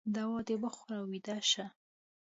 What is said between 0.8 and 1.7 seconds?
او ویده شه